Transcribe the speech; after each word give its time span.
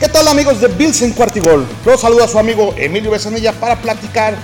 ¿Qué 0.00 0.08
tal 0.08 0.26
amigos 0.26 0.60
de 0.60 0.66
Bills 0.66 1.02
en 1.02 1.12
Cuartigol? 1.12 1.64
Los 1.86 2.00
saluda 2.00 2.26
su 2.26 2.36
amigo 2.36 2.74
Emilio 2.76 3.12
Besanilla 3.12 3.52
para 3.52 3.80
platicar 3.80 4.34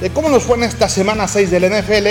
de 0.00 0.08
cómo 0.08 0.30
nos 0.30 0.44
fue 0.44 0.56
en 0.56 0.62
esta 0.62 0.88
semana 0.88 1.28
6 1.28 1.50
del 1.50 1.70
NFL, 1.70 2.06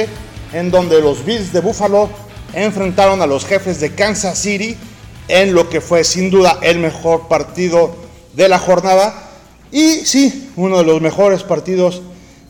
en 0.56 0.70
donde 0.70 1.02
los 1.02 1.26
Bills 1.26 1.52
de 1.52 1.62
Buffalo 1.62 2.08
enfrentaron 2.54 3.20
a 3.24 3.26
los 3.26 3.46
jefes 3.46 3.80
de 3.80 3.96
Kansas 3.96 4.38
City 4.38 4.78
en 5.28 5.56
lo 5.56 5.70
que 5.70 5.82
fue 5.82 6.04
sin 6.04 6.30
duda 6.30 6.60
el 6.62 6.78
mejor 6.78 7.28
partido 7.28 7.96
de 8.34 8.48
la 8.48 8.60
jornada 8.60 9.32
y 9.72 10.06
sí, 10.06 10.52
uno 10.56 10.78
de 10.78 10.84
los 10.84 11.02
mejores 11.02 11.42
partidos 11.42 12.04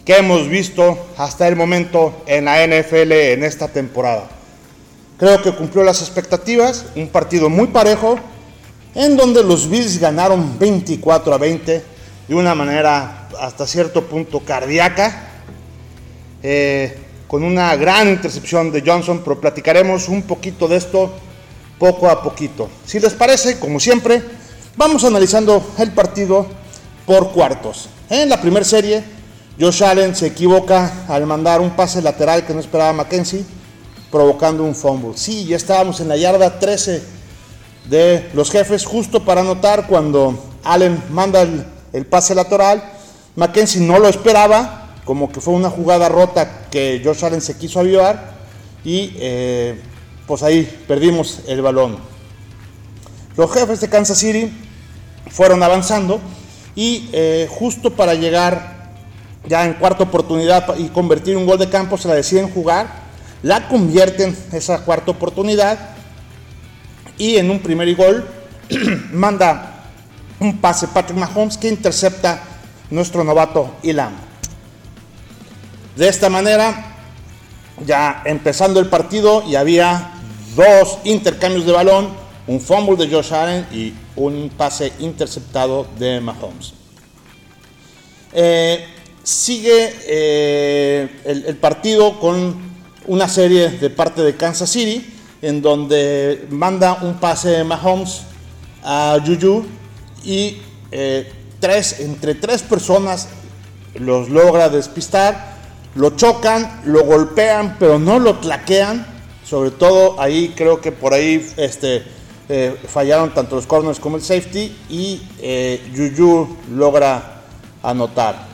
que 0.03 0.17
hemos 0.17 0.49
visto 0.49 0.97
hasta 1.17 1.47
el 1.47 1.55
momento 1.55 2.21
en 2.25 2.45
la 2.45 2.67
NFL 2.67 3.13
en 3.13 3.45
esta 3.45 3.69
temporada. 3.69 4.27
Creo 5.17 5.41
que 5.41 5.53
cumplió 5.53 5.85
las 5.85 6.01
expectativas, 6.01 6.85
un 6.97 7.07
partido 7.07 7.49
muy 7.49 7.67
parejo, 7.67 8.19
en 8.95 9.17
donde 9.17 9.43
los 9.43 9.69
Bills 9.69 9.99
ganaron 9.99 10.57
24 10.59 11.33
a 11.33 11.37
20 11.37 11.83
de 12.27 12.35
una 12.35 12.53
manera 12.55 13.27
hasta 13.39 13.65
cierto 13.65 14.03
punto 14.03 14.39
cardíaca, 14.39 15.29
eh, 16.41 16.97
con 17.27 17.43
una 17.43 17.75
gran 17.75 18.09
intercepción 18.09 18.71
de 18.71 18.83
Johnson, 18.85 19.21
pero 19.23 19.41
platicaremos 19.41 20.07
un 20.07 20.21
poquito 20.23 20.67
de 20.67 20.77
esto 20.77 21.11
poco 21.79 22.09
a 22.09 22.21
poquito. 22.21 22.69
Si 22.85 22.99
les 22.99 23.13
parece, 23.13 23.59
como 23.59 23.79
siempre, 23.79 24.21
vamos 24.77 25.03
analizando 25.03 25.73
el 25.79 25.91
partido 25.91 26.45
por 27.05 27.31
cuartos. 27.31 27.89
En 28.09 28.29
la 28.29 28.39
primera 28.39 28.65
serie, 28.65 29.03
Josh 29.59 29.83
Allen 29.83 30.15
se 30.15 30.27
equivoca 30.27 31.05
al 31.07 31.25
mandar 31.25 31.59
un 31.59 31.71
pase 31.71 32.01
lateral 32.01 32.45
que 32.45 32.53
no 32.53 32.59
esperaba 32.59 32.93
Mackenzie, 32.93 33.43
provocando 34.11 34.63
un 34.63 34.75
fumble. 34.75 35.17
Sí, 35.17 35.45
ya 35.45 35.57
estábamos 35.57 35.99
en 35.99 36.07
la 36.07 36.17
yarda 36.17 36.59
13 36.59 37.22
de 37.85 38.29
los 38.33 38.49
jefes, 38.49 38.85
justo 38.85 39.23
para 39.23 39.41
anotar 39.41 39.87
cuando 39.87 40.37
Allen 40.63 41.01
manda 41.09 41.41
el, 41.41 42.05
pase 42.05 42.33
lateral. 42.35 42.83
Mackenzie 43.35 43.81
no 43.81 43.99
lo 43.99 44.07
esperaba, 44.07 44.95
como 45.05 45.31
que 45.31 45.41
fue 45.41 45.53
una 45.53 45.69
jugada 45.69 46.09
rota 46.09 46.67
que 46.69 47.01
Josh 47.03 47.25
Allen 47.25 47.41
se 47.41 47.57
quiso 47.57 47.79
avivar 47.79 48.33
y 48.83 49.13
eh, 49.17 49.79
pues 50.27 50.43
ahí 50.43 50.83
perdimos 50.87 51.41
el 51.47 51.61
balón. 51.61 51.97
Los 53.35 53.51
jefes 53.51 53.81
de 53.81 53.89
Kansas 53.89 54.17
City 54.17 54.51
fueron 55.29 55.63
avanzando 55.63 56.19
y 56.75 57.09
eh, 57.11 57.47
justo 57.49 57.95
para 57.95 58.13
llegar 58.13 58.91
ya 59.47 59.65
en 59.65 59.73
cuarta 59.73 60.03
oportunidad 60.03 60.77
y 60.77 60.87
convertir 60.89 61.35
un 61.35 61.45
gol 61.45 61.57
de 61.57 61.69
campo 61.69 61.97
se 61.97 62.07
la 62.07 62.15
deciden 62.15 62.49
jugar, 62.49 62.87
la 63.41 63.67
convierten 63.67 64.37
esa 64.53 64.85
cuarta 64.85 65.11
oportunidad 65.11 65.92
y 67.17 67.37
en 67.37 67.49
un 67.49 67.59
primer 67.59 67.93
gol 67.95 68.25
manda 69.11 69.85
un 70.39 70.57
pase 70.57 70.87
Patrick 70.87 71.17
Mahomes 71.17 71.57
que 71.57 71.69
intercepta 71.69 72.41
nuestro 72.89 73.23
novato 73.23 73.75
Ilam. 73.83 74.13
De 75.95 76.07
esta 76.07 76.29
manera, 76.29 76.95
ya 77.85 78.23
empezando 78.25 78.79
el 78.79 78.87
partido 78.87 79.43
y 79.47 79.55
había 79.55 80.11
dos 80.55 80.99
intercambios 81.03 81.65
de 81.65 81.71
balón, 81.71 82.09
un 82.47 82.59
fumble 82.59 82.95
de 82.95 83.13
Josh 83.13 83.33
Allen 83.33 83.67
y 83.71 83.93
un 84.15 84.51
pase 84.55 84.91
interceptado 84.99 85.87
de 85.97 86.19
Mahomes. 86.19 86.73
Eh, 88.33 88.85
sigue 89.23 89.95
eh, 90.07 91.09
el, 91.25 91.55
partido 91.57 92.19
con 92.19 92.55
una 93.07 93.27
serie 93.27 93.69
de 93.69 93.89
parte 93.89 94.21
de 94.21 94.35
Kansas 94.35 94.69
City, 94.69 95.12
en 95.43 95.61
donde 95.61 96.47
manda 96.49 96.99
un 97.01 97.15
pase 97.15 97.49
de 97.49 97.63
Mahomes 97.65 98.21
a 98.81 99.17
Juju 99.23 99.65
y 100.23 100.61
eh, 100.89 101.29
tres, 101.59 101.99
entre 101.99 102.33
tres 102.35 102.61
personas 102.61 103.27
los 103.95 104.29
logra 104.29 104.69
despistar, 104.69 105.55
lo 105.95 106.11
chocan, 106.11 106.81
lo 106.85 107.03
golpean, 107.03 107.75
pero 107.77 107.99
no 107.99 108.19
lo 108.19 108.39
tlaquean. 108.39 109.05
Sobre 109.43 109.71
todo 109.71 110.19
ahí 110.19 110.53
creo 110.55 110.79
que 110.79 110.93
por 110.93 111.13
ahí 111.13 111.45
este, 111.57 112.03
eh, 112.47 112.79
fallaron 112.87 113.33
tanto 113.33 113.57
los 113.57 113.67
corners 113.67 113.99
como 113.99 114.15
el 114.15 114.23
safety 114.23 114.73
y 114.89 115.21
eh, 115.41 115.81
Juju 115.93 116.55
logra 116.71 117.41
anotar. 117.83 118.47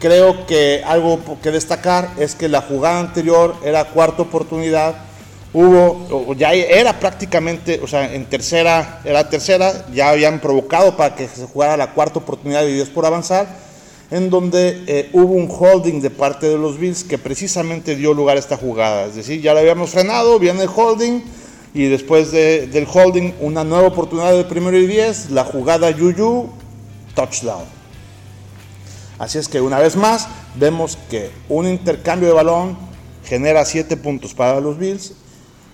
Creo 0.00 0.46
que 0.46 0.82
algo 0.82 1.20
que 1.42 1.50
destacar 1.50 2.14
es 2.18 2.34
que 2.34 2.48
la 2.48 2.62
jugada 2.62 3.00
anterior 3.00 3.54
era 3.62 3.84
cuarta 3.84 4.22
oportunidad. 4.22 5.09
Hubo, 5.52 6.34
ya 6.34 6.52
era 6.52 7.00
prácticamente, 7.00 7.80
o 7.82 7.88
sea, 7.88 8.14
en 8.14 8.24
tercera, 8.26 9.00
era 9.04 9.28
tercera, 9.28 9.86
ya 9.92 10.10
habían 10.10 10.40
provocado 10.40 10.96
para 10.96 11.16
que 11.16 11.26
se 11.26 11.44
jugara 11.46 11.76
la 11.76 11.92
cuarta 11.92 12.20
oportunidad 12.20 12.64
y 12.64 12.74
10 12.74 12.90
por 12.90 13.04
avanzar, 13.04 13.48
en 14.12 14.30
donde 14.30 15.08
hubo 15.12 15.34
un 15.34 15.48
holding 15.50 16.00
de 16.00 16.10
parte 16.10 16.48
de 16.48 16.56
los 16.56 16.78
Bills 16.78 17.02
que 17.02 17.18
precisamente 17.18 17.96
dio 17.96 18.14
lugar 18.14 18.36
a 18.36 18.40
esta 18.40 18.56
jugada. 18.56 19.06
Es 19.06 19.16
decir, 19.16 19.40
ya 19.40 19.52
lo 19.52 19.58
habíamos 19.60 19.90
frenado, 19.90 20.38
viene 20.38 20.62
el 20.62 20.70
holding, 20.72 21.22
y 21.74 21.86
después 21.86 22.30
del 22.32 22.86
holding 22.92 23.32
una 23.40 23.64
nueva 23.64 23.88
oportunidad 23.88 24.32
de 24.32 24.44
primero 24.44 24.76
y 24.78 24.86
10, 24.86 25.30
la 25.30 25.44
jugada 25.44 25.90
Yuyu, 25.90 26.48
touchdown. 27.14 27.64
Así 29.18 29.38
es 29.38 29.48
que 29.48 29.60
una 29.60 29.78
vez 29.78 29.96
más 29.96 30.28
vemos 30.54 30.96
que 31.10 31.30
un 31.48 31.66
intercambio 31.66 32.28
de 32.28 32.34
balón 32.34 32.78
genera 33.24 33.64
7 33.64 33.96
puntos 33.96 34.32
para 34.32 34.60
los 34.60 34.78
Bills 34.78 35.14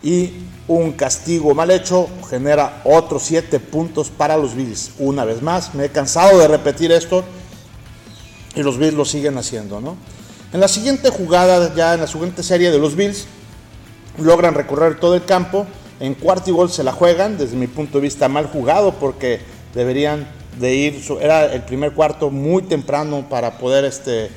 y 0.03 0.33
un 0.69 0.93
castigo 0.93 1.55
mal 1.55 1.71
hecho 1.71 2.09
genera 2.29 2.83
otros 2.85 3.23
7 3.25 3.61
puntos 3.61 4.11
para 4.11 4.37
los 4.37 4.55
Bills. 4.55 4.93
Una 4.99 5.25
vez 5.25 5.43
más, 5.43 5.75
me 5.75 5.87
he 5.87 5.89
cansado 5.91 6.39
de 6.39 6.49
repetir 6.49 6.93
esto 6.93 7.25
y 8.55 8.63
los 8.63 8.79
Bills 8.79 8.95
lo 8.95 9.05
siguen 9.05 9.39
haciendo. 9.39 9.81
¿no? 9.81 9.97
En 10.53 10.61
la 10.61 10.69
siguiente 10.69 11.11
jugada, 11.11 11.75
ya 11.75 11.95
en 11.95 12.01
la 12.01 12.07
siguiente 12.07 12.43
serie 12.43 12.71
de 12.71 12.79
los 12.79 12.97
Bills, 12.97 13.27
logran 14.19 14.55
recorrer 14.55 14.99
todo 14.99 15.15
el 15.15 15.25
campo 15.25 15.67
en 16.01 16.15
cuarto 16.15 16.51
y 16.51 16.53
gol 16.53 16.71
se 16.71 16.83
la 16.83 16.93
juegan, 16.93 17.39
desde 17.39 17.57
mi 17.57 17.67
punto 17.67 17.99
de 17.99 18.03
vista 18.03 18.29
mal 18.29 18.47
jugado 18.47 18.93
porque 18.95 19.41
deberían 19.75 20.27
de 20.59 20.75
ir, 20.75 21.03
era 21.21 21.53
el 21.53 21.63
primer 21.63 21.93
cuarto 21.93 22.31
muy 22.31 22.63
temprano 22.63 23.27
para 23.29 23.59
poder 23.59 23.85
este, 23.85 24.31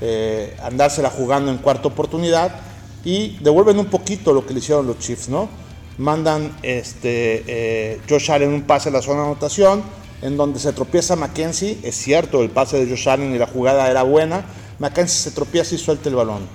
eh, 0.00 0.56
andársela 0.62 1.10
jugando 1.10 1.50
en 1.50 1.58
cuarta 1.58 1.88
oportunidad 1.88 2.52
y 3.04 3.36
devuelven 3.40 3.78
un 3.78 3.86
poquito 3.86 4.32
lo 4.32 4.46
que 4.46 4.54
le 4.54 4.60
hicieron 4.60 4.86
los 4.86 4.98
Chiefs, 4.98 5.28
¿no? 5.28 5.48
Mandan 5.98 6.56
este, 6.62 7.44
eh, 7.46 8.00
Josh 8.08 8.30
Allen 8.32 8.52
un 8.52 8.62
pase 8.62 8.88
a 8.88 8.92
la 8.92 9.02
zona 9.02 9.20
de 9.20 9.26
anotación 9.26 9.82
en 10.22 10.36
donde 10.36 10.58
se 10.58 10.72
tropieza 10.72 11.16
Mackenzie, 11.16 11.78
es 11.82 11.96
cierto, 11.96 12.42
el 12.42 12.50
pase 12.50 12.82
de 12.82 12.90
Josh 12.90 13.08
Allen 13.08 13.34
y 13.34 13.38
la 13.38 13.46
jugada 13.46 13.90
era 13.90 14.02
buena, 14.02 14.44
Mackenzie 14.78 15.18
se 15.18 15.30
tropieza 15.32 15.74
y 15.74 15.78
suelta 15.78 16.08
el 16.08 16.14
balón. 16.14 16.48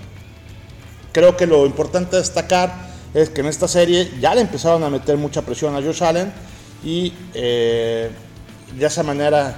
Creo 1.12 1.38
que 1.38 1.46
lo 1.46 1.66
importante 1.66 2.18
destacar 2.18 2.90
es 3.14 3.30
que 3.30 3.42
en 3.42 3.48
esta 3.48 3.68
serie 3.68 4.12
ya 4.20 4.34
le 4.34 4.42
empezaron 4.42 4.84
a 4.84 4.90
meter 4.90 5.18
mucha 5.18 5.44
presión 5.44 5.76
a 5.76 5.82
Josh 5.82 6.04
Allen 6.04 6.34
y 6.84 7.14
eh, 7.34 8.10
de 8.76 8.86
esa 8.86 9.04
manera 9.04 9.56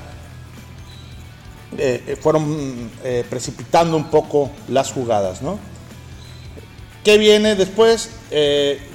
eh, 1.78 2.18
fueron 2.22 2.92
precipitando 3.30 3.96
un 3.96 4.10
poco 4.10 4.52
las 4.68 4.92
jugadas. 4.92 5.42
¿no? 5.42 5.71
¿Qué 7.04 7.18
viene 7.18 7.56
después? 7.56 8.10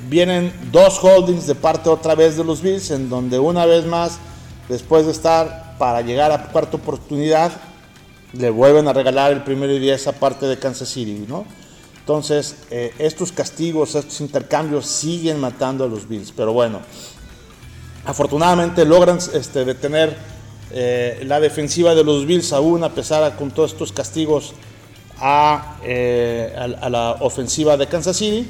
vienen 0.09 0.53
dos 0.73 0.99
holdings 1.03 1.47
de 1.47 1.55
parte 1.55 1.91
otra 1.91 2.15
vez 2.15 2.37
de 2.37 2.45
los 2.45 2.63
Bills, 2.63 2.91
en 2.91 3.11
donde 3.11 3.39
una 3.39 3.67
vez 3.67 3.85
más, 3.85 4.19
después 4.69 5.05
de 5.05 5.13
estar 5.13 5.77
para 5.79 6.01
llegar 6.01 6.33
a 6.33 6.45
cuarta 6.49 6.77
oportunidad, 6.77 7.53
le 8.33 8.51
vuelven 8.51 8.89
a 8.89 8.93
regalar 8.93 9.33
el 9.33 9.43
primero 9.43 9.73
y 9.73 9.79
diez 9.79 10.07
a 10.07 10.13
parte 10.13 10.47
de 10.47 10.59
Kansas 10.59 10.89
City. 10.89 11.25
¿no? 11.29 11.45
Entonces, 12.01 12.57
eh, 12.71 12.95
estos 12.99 13.33
castigos, 13.33 13.95
estos 13.95 14.21
intercambios 14.21 14.87
siguen 14.87 15.41
matando 15.41 15.85
a 15.85 15.89
los 15.89 16.09
Bills. 16.09 16.33
Pero 16.37 16.53
bueno, 16.53 16.81
afortunadamente 18.05 18.85
logran 18.85 19.19
este, 19.35 19.65
detener 19.65 20.17
eh, 20.71 21.23
la 21.27 21.41
defensiva 21.41 21.95
de 21.95 22.05
los 22.05 22.27
Bills 22.27 22.53
aún 22.53 22.85
a 22.85 22.91
pesar 22.91 23.31
de 23.31 23.37
con 23.37 23.51
todos 23.51 23.73
estos 23.73 23.93
castigos 23.93 24.53
eh, 25.83 26.55
a, 26.81 26.91
la 26.91 27.13
ofensiva 27.21 27.77
de 27.77 27.87
Kansas 27.87 28.17
City. 28.17 28.47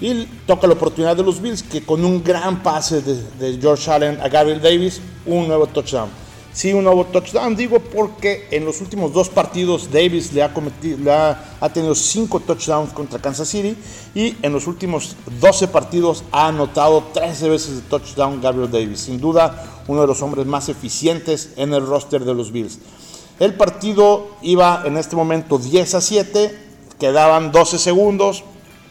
Y 0.00 0.26
toca 0.46 0.66
la 0.66 0.74
oportunidad 0.74 1.16
de 1.16 1.24
los 1.24 1.40
Bills 1.40 1.62
que 1.62 1.84
con 1.84 2.04
un 2.04 2.22
gran 2.22 2.62
pase 2.62 3.02
de, 3.02 3.58
George 3.60 3.90
Allen 3.90 4.20
a 4.20 4.28
Gabriel 4.28 4.60
Davis, 4.60 5.00
un 5.26 5.48
nuevo 5.48 5.66
touchdown. 5.66 6.08
Sí, 6.52 6.72
un 6.72 6.84
nuevo 6.84 7.04
touchdown, 7.04 7.54
digo 7.54 7.78
porque 7.78 8.48
en 8.50 8.64
los 8.64 8.80
últimos 8.80 9.12
dos 9.12 9.28
partidos 9.28 9.90
Davis 9.92 10.32
le 10.32 10.42
ha, 10.42 10.52
cometido, 10.52 11.12
ha, 11.12 11.68
tenido 11.68 11.94
cinco 11.94 12.40
touchdowns 12.40 12.92
contra 12.92 13.20
Kansas 13.20 13.48
City 13.48 13.76
y 14.14 14.36
en 14.42 14.52
los 14.52 14.66
últimos 14.66 15.14
12 15.40 15.68
partidos 15.68 16.24
ha 16.32 16.48
anotado 16.48 17.04
13 17.12 17.48
veces 17.48 17.76
de 17.76 17.82
touchdown 17.82 18.40
Gabriel 18.40 18.70
Davis. 18.70 19.00
Sin 19.00 19.20
duda, 19.20 19.82
uno 19.86 20.00
de 20.00 20.06
los 20.06 20.22
hombres 20.22 20.46
más 20.46 20.68
eficientes 20.68 21.50
en 21.56 21.74
el 21.74 21.86
roster 21.86 22.24
de 22.24 22.34
los 22.34 22.50
Bills. 22.50 22.78
El 23.40 23.54
partido 23.54 24.28
iba 24.42 24.82
en 24.84 24.96
este 24.96 25.14
momento 25.14 25.58
10 25.58 25.94
a 25.94 26.00
7, 26.00 26.58
quedaban 26.98 27.52
12 27.52 27.78
segundos. 27.78 28.42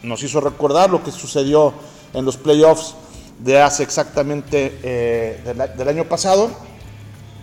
Nos 0.02 0.22
hizo 0.22 0.40
recordar 0.40 0.90
lo 0.90 1.02
que 1.04 1.10
sucedió 1.10 1.74
en 2.14 2.24
los 2.24 2.38
playoffs 2.38 2.94
de 3.40 3.60
hace 3.60 3.82
exactamente 3.82 4.78
eh, 4.82 5.54
del 5.76 5.88
año 5.88 6.04
pasado 6.04 6.50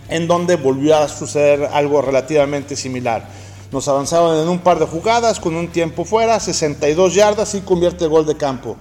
en 0.08 0.26
donde 0.26 0.56
volvió 0.56 0.96
a 0.96 1.08
suceder 1.08 1.68
algo 1.72 2.02
relativamente 2.02 2.76
similar. 2.76 3.28
Nos 3.72 3.88
avanzaron 3.88 4.40
en 4.40 4.48
un 4.48 4.60
par 4.60 4.78
de 4.78 4.86
jugadas 4.86 5.40
con 5.40 5.54
un 5.56 5.68
tiempo 5.68 6.04
fuera, 6.04 6.38
62 6.38 7.14
yardas 7.14 7.54
y 7.54 7.60
convierte 7.60 8.04
el 8.04 8.10
gol 8.10 8.26
de 8.26 8.36
campo. 8.36 8.76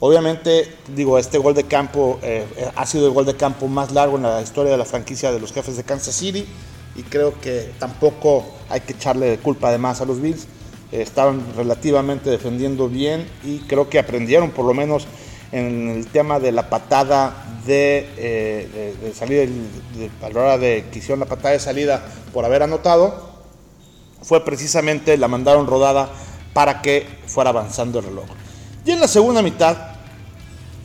Obviamente, 0.00 0.76
digo, 0.94 1.18
este 1.18 1.38
gol 1.38 1.54
de 1.54 1.64
campo 1.64 2.18
eh, 2.22 2.44
ha 2.74 2.86
sido 2.86 3.06
el 3.06 3.12
gol 3.12 3.24
de 3.24 3.36
campo 3.36 3.68
más 3.68 3.92
largo 3.92 4.16
en 4.16 4.24
la 4.24 4.42
historia 4.42 4.72
de 4.72 4.78
la 4.78 4.84
franquicia 4.84 5.32
de 5.32 5.40
los 5.40 5.52
jefes 5.52 5.76
de 5.76 5.84
Kansas 5.84 6.14
City 6.14 6.46
y 6.96 7.02
creo 7.02 7.40
que 7.40 7.72
tampoco 7.78 8.44
hay 8.68 8.80
que 8.80 8.92
echarle 8.92 9.38
culpa 9.38 9.70
de 9.72 9.78
más 9.78 10.00
a 10.00 10.04
los 10.04 10.20
Bills. 10.20 10.46
estaban 10.92 11.42
relativamente 11.56 12.30
defendiendo 12.30 12.88
bien 12.88 13.28
y 13.42 13.58
creo 13.60 13.88
que 13.88 13.98
aprendieron 13.98 14.50
por 14.50 14.64
lo 14.64 14.74
menos 14.74 15.06
en 15.50 15.88
el 15.88 16.06
tema 16.06 16.40
de 16.40 16.52
la 16.52 16.68
patada 16.68 17.60
de, 17.66 18.08
eh, 18.16 18.94
de, 19.00 19.14
salida, 19.14 19.44
a 20.22 20.28
la 20.30 20.40
hora 20.40 20.58
de 20.58 20.86
que 20.90 20.98
hicieron 20.98 21.20
la 21.20 21.26
patada 21.26 21.50
de 21.50 21.60
salida 21.60 22.04
por 22.32 22.44
haber 22.44 22.62
anotado, 22.62 23.34
fue 24.22 24.44
precisamente 24.44 25.16
la 25.16 25.28
mandaron 25.28 25.66
rodada 25.66 26.10
para 26.52 26.82
que 26.82 27.06
fuera 27.26 27.50
avanzando 27.50 27.98
el 27.98 28.06
reloj. 28.06 28.24
Y 28.84 28.90
en 28.90 29.00
la 29.00 29.08
segunda 29.08 29.42
mitad, 29.42 29.76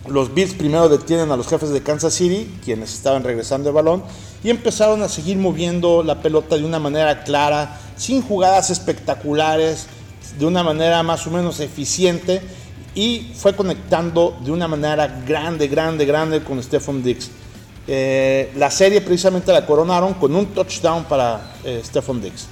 los 0.08 0.34
Bills 0.34 0.54
primero 0.54 0.88
detienen 0.90 1.32
a 1.32 1.38
los 1.38 1.48
jefes 1.48 1.70
de 1.70 1.82
Kansas 1.82 2.14
City, 2.14 2.60
quienes 2.64 2.94
estaban 2.94 3.24
regresando 3.24 3.70
el 3.70 3.76
balón, 3.76 4.04
y 4.44 4.50
empezaron 4.50 5.02
a 5.02 5.10
seguir 5.10 5.38
moviendo 5.38 6.04
la 6.04 6.22
pelota 6.22 6.58
de 6.58 6.64
una 6.64 6.80
manera 6.80 7.24
clara, 7.24 7.80
sin 7.98 8.22
jugadas 8.22 8.70
espectaculares, 8.70 9.88
de 10.38 10.46
una 10.46 10.64
manera 10.64 11.04
más 11.04 11.26
o 11.28 11.32
menos 11.32 11.60
eficiente 11.60 12.42
y 12.96 13.32
fue 13.36 13.56
conectando 13.56 14.38
de 14.44 14.52
una 14.52 14.68
manera 14.68 15.08
grande, 15.26 15.68
grande, 15.68 16.06
grande 16.06 16.44
con 16.44 16.62
Stephon 16.62 17.04
Diggs. 17.04 17.30
Eh, 17.88 18.52
la 18.56 18.70
serie 18.70 19.02
precisamente 19.02 19.52
la 19.52 19.66
coronaron 19.66 20.14
con 20.14 20.36
un 20.36 20.48
touchdown 20.48 21.06
para 21.06 21.56
eh, 21.64 21.82
Stephon 21.84 22.22
Diggs. 22.22 22.48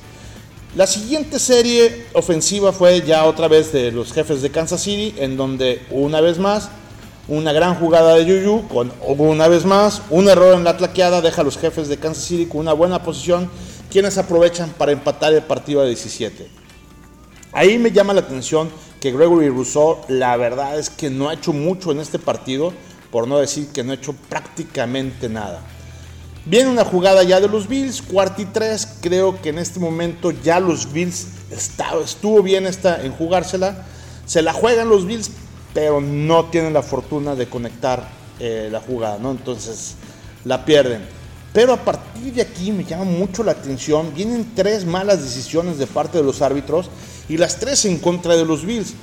La 0.75 0.85
siguiente 0.85 1.39
serie 1.39 2.07
ofensiva 2.13 2.71
fue 2.71 3.01
ya 3.01 3.25
otra 3.25 3.47
vez 3.47 3.71
de 3.71 3.91
los 3.91 4.11
jefes 4.11 4.41
de 4.41 4.51
Kansas 4.51 4.81
City, 4.81 5.15
en 5.17 5.37
donde 5.37 5.81
una 5.91 6.21
vez 6.21 6.37
más 6.37 6.69
una 7.27 7.51
gran 7.51 7.75
jugada 7.75 8.15
de 8.15 8.25
Yuyu, 8.25 8.67
con 8.67 8.91
una 9.01 9.47
vez 9.47 9.65
más 9.65 10.01
un 10.09 10.29
error 10.29 10.55
en 10.55 10.63
la 10.63 10.77
tlaqueada, 10.77 11.21
deja 11.21 11.41
a 11.41 11.45
los 11.45 11.57
jefes 11.57 11.87
de 11.87 11.97
Kansas 11.97 12.23
City 12.23 12.45
con 12.45 12.61
una 12.61 12.73
buena 12.73 13.03
posición, 13.03 13.49
quienes 13.91 14.17
aprovechan 14.17 14.69
para 14.77 14.91
empatar 14.91 15.33
el 15.33 15.41
partido 15.41 15.81
a 15.81 15.85
17. 15.85 16.47
Ahí 17.51 17.77
me 17.77 17.91
llama 17.91 18.13
la 18.13 18.21
atención 18.21 18.69
que 18.99 19.11
Gregory 19.11 19.49
Rousseau, 19.49 19.97
la 20.07 20.37
verdad 20.37 20.79
es 20.79 20.89
que 20.89 21.09
no 21.09 21.29
ha 21.29 21.33
hecho 21.33 21.53
mucho 21.53 21.91
en 21.91 21.99
este 21.99 22.19
partido, 22.19 22.73
por 23.11 23.27
no 23.27 23.37
decir 23.37 23.67
que 23.69 23.83
no 23.83 23.91
ha 23.91 23.95
hecho 23.95 24.13
prácticamente 24.29 25.29
nada. 25.29 25.61
Viene 26.45 26.69
una 26.69 26.85
jugada 26.85 27.23
ya 27.23 27.41
de 27.41 27.49
los 27.49 27.67
Bills, 27.67 28.01
cuarto 28.01 28.41
y 28.41 28.45
tres. 28.45 28.87
Creo 29.01 29.41
que 29.41 29.49
en 29.49 29.57
este 29.57 29.81
momento 29.81 30.31
ya 30.31 30.61
los 30.61 30.93
Bills 30.93 31.27
estuvo 31.51 32.41
bien 32.41 32.65
esta, 32.65 33.03
en 33.03 33.11
jugársela. 33.11 33.85
Se 34.25 34.41
la 34.41 34.53
juegan 34.53 34.87
los 34.87 35.05
Bills, 35.05 35.29
pero 35.73 36.01
no 36.01 36.45
tienen 36.45 36.73
la 36.73 36.81
fortuna 36.81 37.35
de 37.35 37.47
conectar 37.47 38.07
eh, 38.39 38.69
la 38.71 38.79
jugada, 38.79 39.17
¿no? 39.19 39.31
Entonces 39.31 39.95
la 40.45 40.63
pierden. 40.63 41.01
Pero 41.53 41.73
a 41.73 41.77
partir 41.77 42.33
de 42.33 42.41
aquí 42.41 42.71
me 42.71 42.83
llama 42.83 43.05
mucho 43.05 43.43
la 43.43 43.53
atención. 43.53 44.13
Vienen 44.13 44.51
tres 44.55 44.85
malas 44.85 45.23
decisiones 45.23 45.77
de 45.77 45.87
parte 45.87 46.17
de 46.19 46.23
los 46.23 46.41
árbitros 46.41 46.89
y 47.27 47.37
las 47.37 47.59
tres 47.59 47.85
en 47.85 47.97
contra 47.97 48.35
de 48.35 48.45
los 48.45 48.65
Bills. 48.65 48.93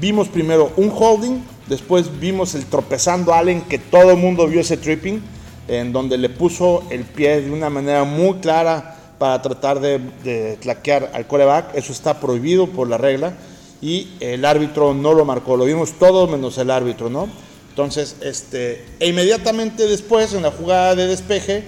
Vimos 0.00 0.28
primero 0.28 0.72
un 0.76 0.90
holding, 0.92 1.44
después 1.68 2.18
vimos 2.18 2.54
el 2.54 2.64
tropezando 2.66 3.34
Allen, 3.34 3.62
que 3.62 3.78
todo 3.78 4.10
el 4.10 4.16
mundo 4.16 4.46
vio 4.48 4.60
ese 4.60 4.78
tripping, 4.78 5.22
en 5.68 5.92
donde 5.92 6.18
le 6.18 6.28
puso 6.28 6.82
el 6.90 7.04
pie 7.04 7.42
de 7.42 7.50
una 7.50 7.70
manera 7.70 8.02
muy 8.04 8.38
clara 8.38 8.96
para 9.18 9.40
tratar 9.40 9.78
de, 9.78 10.00
de 10.24 10.56
tlaquear 10.56 11.12
al 11.14 11.26
coreback. 11.26 11.76
Eso 11.76 11.92
está 11.92 12.18
prohibido 12.18 12.66
por 12.66 12.88
la 12.88 12.98
regla 12.98 13.34
y 13.82 14.08
el 14.20 14.44
árbitro 14.44 14.94
no 14.94 15.12
lo 15.12 15.24
marcó. 15.24 15.56
Lo 15.56 15.64
vimos 15.64 15.92
todos 15.98 16.30
menos 16.30 16.56
el 16.56 16.70
árbitro, 16.70 17.10
¿no? 17.10 17.28
Entonces, 17.68 18.16
este, 18.20 18.84
e 19.00 19.08
inmediatamente 19.08 19.86
después, 19.86 20.32
en 20.34 20.42
la 20.42 20.52
jugada 20.52 20.94
de 20.94 21.08
despeje, 21.08 21.64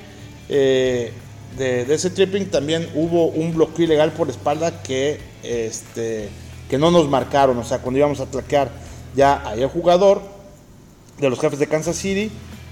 eh, 0.49 1.13
de, 1.59 1.93
ese 1.93 2.11
tripping 2.11 2.47
también 2.47 2.89
hubo 2.95 3.27
un 3.27 3.55
bloqueo 3.55 3.87
ilegal 3.87 4.13
por 4.13 4.31
espalda 4.31 4.83
que, 4.83 5.19
este, 5.43 6.29
que 6.71 6.79
no 6.79 6.91
nos 6.91 7.09
marcaron. 7.09 7.59
O 7.59 7.65
sea, 7.65 7.79
cuando 7.79 7.99
íbamos 7.99 8.21
a 8.21 8.27
traquear 8.27 8.71
ya 9.17 9.53
el 9.57 9.67
jugador 9.67 10.23
de 11.19 11.31
los 11.31 11.41
jefes 11.41 11.59
de 11.59 11.67
Kansas 11.67 11.97
City, 11.97 12.31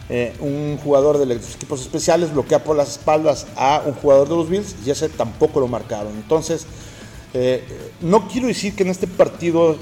eh, 0.08 0.34
un 0.40 0.78
jugador 0.82 1.18
de 1.18 1.26
los 1.26 1.54
equipos 1.54 1.80
especiales 1.80 2.32
bloquea 2.32 2.62
por 2.62 2.76
las 2.76 2.90
espaldas 2.90 3.46
a 3.56 3.82
un 3.86 3.94
jugador 3.94 4.28
de 4.28 4.36
los 4.36 4.48
Bills 4.48 4.74
y 4.84 4.90
ese 4.90 5.08
tampoco 5.08 5.58
lo 5.58 5.68
marcaron. 5.68 6.12
Entonces, 6.12 6.66
eh, 7.34 7.64
no 8.00 8.28
quiero 8.28 8.46
decir 8.46 8.74
que 8.74 8.82
en 8.82 8.90
este 8.90 9.06
partido 9.06 9.76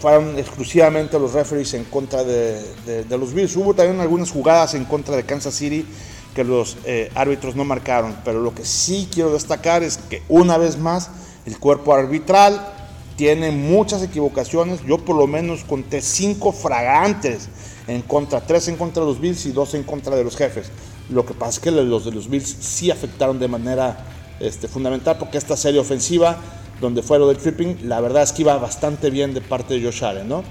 fueron 0.00 0.38
exclusivamente 0.38 1.18
los 1.18 1.32
referees 1.32 1.74
en 1.74 1.84
contra 1.84 2.22
de, 2.24 3.06
los 3.10 3.32
Bills. 3.32 3.56
Hubo 3.56 3.74
también 3.74 4.00
algunas 4.00 4.30
jugadas 4.30 4.74
en 4.74 4.84
contra 4.84 5.16
de 5.16 5.24
Kansas 5.24 5.54
City 5.54 5.86
que 6.34 6.44
los 6.44 6.76
eh, 6.84 7.10
árbitros 7.14 7.56
no 7.56 7.64
marcaron. 7.64 8.14
Pero 8.24 8.40
lo 8.40 8.54
que 8.54 8.64
sí 8.64 9.08
quiero 9.12 9.32
destacar 9.32 9.82
es 9.82 9.96
que 9.96 10.22
una 10.28 10.58
vez 10.58 10.78
más 10.78 11.10
el 11.46 11.58
cuerpo 11.58 11.94
arbitral 11.94 12.74
tiene 13.16 13.50
muchas 13.50 14.02
equivocaciones. 14.02 14.80
Yo 14.86 14.98
por 14.98 15.16
lo 15.16 15.26
menos 15.26 15.64
conté 15.64 16.02
cinco 16.02 16.52
fragantes 16.52 17.48
en 17.86 18.02
contra, 18.02 18.40
tres 18.42 18.68
en 18.68 18.76
contra 18.76 19.02
de 19.02 19.08
los 19.08 19.20
Bills 19.20 19.46
y 19.46 19.52
dos 19.52 19.74
en 19.74 19.82
contra 19.82 20.14
de 20.14 20.24
los 20.24 20.36
jefes. 20.36 20.70
Lo 21.08 21.24
que 21.24 21.34
pasa 21.34 21.52
es 21.52 21.58
que 21.60 21.70
los 21.70 22.04
de 22.04 22.10
los 22.10 22.28
Bills 22.28 22.56
sí 22.60 22.90
afectaron 22.90 23.38
de 23.38 23.48
manera 23.48 24.04
este, 24.40 24.68
fundamental 24.68 25.16
porque 25.18 25.38
esta 25.38 25.56
serie 25.56 25.80
ofensiva, 25.80 26.36
donde 26.80 27.02
fue 27.02 27.18
lo 27.18 27.28
del 27.28 27.38
tripping, 27.38 27.78
la 27.84 28.00
verdad 28.00 28.22
es 28.22 28.32
que 28.32 28.42
iba 28.42 28.56
bastante 28.58 29.10
bien 29.10 29.34
de 29.34 29.40
parte 29.40 29.74
de 29.74 29.84
Josh 29.84 30.04
Allen, 30.04 30.28
¿no? 30.28 30.44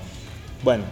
Bueno, 0.64 0.84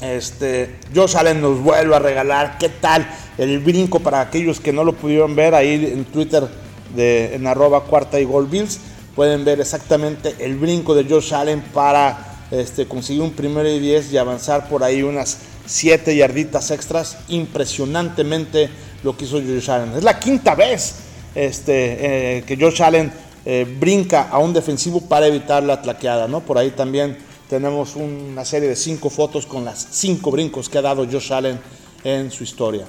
este, 0.00 0.76
Josh 0.94 1.16
Allen 1.16 1.40
nos 1.40 1.60
vuelve 1.60 1.94
a 1.94 1.98
regalar, 1.98 2.56
¿qué 2.58 2.68
tal? 2.68 3.06
El 3.36 3.58
brinco 3.58 4.00
para 4.00 4.20
aquellos 4.20 4.60
que 4.60 4.72
no 4.72 4.84
lo 4.84 4.94
pudieron 4.94 5.34
ver 5.34 5.54
ahí 5.54 5.90
en 5.92 6.04
Twitter 6.04 6.48
de, 6.94 7.34
en 7.34 7.46
arroba 7.46 7.84
cuarta 7.84 8.18
y 8.20 8.24
gol 8.24 8.46
Bills. 8.46 8.80
Pueden 9.14 9.44
ver 9.44 9.60
exactamente 9.60 10.34
el 10.38 10.56
brinco 10.56 10.94
de 10.94 11.04
Josh 11.04 11.34
Allen 11.34 11.60
para 11.74 12.46
este, 12.50 12.86
conseguir 12.86 13.22
un 13.22 13.32
primero 13.32 13.68
y 13.68 13.78
10 13.78 14.12
y 14.12 14.18
avanzar 14.18 14.68
por 14.68 14.82
ahí 14.82 15.02
unas 15.02 15.38
7 15.66 16.16
yarditas 16.16 16.70
extras. 16.70 17.18
Impresionantemente 17.28 18.70
lo 19.02 19.16
que 19.16 19.24
hizo 19.24 19.40
Josh 19.40 19.70
Allen. 19.70 19.92
Es 19.96 20.04
la 20.04 20.18
quinta 20.18 20.54
vez 20.54 20.96
este, 21.34 22.38
eh, 22.38 22.42
que 22.44 22.56
Josh 22.56 22.82
Allen 22.82 23.12
eh, 23.44 23.66
brinca 23.78 24.28
a 24.28 24.38
un 24.38 24.52
defensivo 24.52 25.00
para 25.00 25.26
evitar 25.26 25.62
la 25.62 25.80
tlaqueada. 25.80 26.28
¿no? 26.28 26.40
Por 26.40 26.58
ahí 26.58 26.70
también 26.70 27.18
tenemos 27.48 27.96
una 27.96 28.44
serie 28.44 28.68
de 28.68 28.76
cinco 28.76 29.10
fotos 29.10 29.46
con 29.46 29.64
las 29.64 29.88
cinco 29.90 30.30
brincos 30.30 30.68
que 30.68 30.78
ha 30.78 30.82
dado 30.82 31.06
Josh 31.10 31.32
Allen 31.32 31.60
en 32.04 32.30
su 32.30 32.44
historia. 32.44 32.86